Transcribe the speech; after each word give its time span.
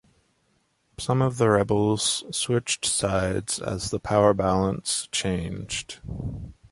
Some 0.97 1.21
of 1.21 1.37
the 1.37 1.47
rebels 1.47 2.23
switched 2.35 2.85
sides 2.87 3.59
as 3.59 3.91
the 3.91 3.99
power 3.99 4.33
balance 4.33 5.07
changed. 5.11 5.99